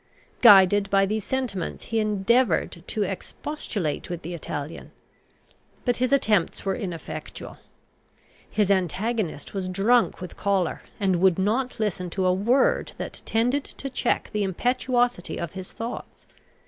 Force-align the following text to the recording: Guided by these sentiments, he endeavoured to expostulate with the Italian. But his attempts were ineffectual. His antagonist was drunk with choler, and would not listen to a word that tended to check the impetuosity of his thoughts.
Guided 0.41 0.89
by 0.89 1.05
these 1.05 1.23
sentiments, 1.23 1.83
he 1.83 1.99
endeavoured 1.99 2.83
to 2.87 3.03
expostulate 3.03 4.09
with 4.09 4.23
the 4.23 4.33
Italian. 4.33 4.89
But 5.85 5.97
his 5.97 6.11
attempts 6.11 6.65
were 6.65 6.73
ineffectual. 6.75 7.59
His 8.49 8.71
antagonist 8.71 9.53
was 9.53 9.69
drunk 9.69 10.19
with 10.19 10.35
choler, 10.37 10.81
and 10.99 11.17
would 11.17 11.37
not 11.37 11.79
listen 11.79 12.09
to 12.17 12.25
a 12.25 12.33
word 12.33 12.93
that 12.97 13.21
tended 13.27 13.63
to 13.63 13.91
check 13.91 14.31
the 14.33 14.41
impetuosity 14.41 15.37
of 15.37 15.51
his 15.51 15.71
thoughts. 15.71 16.25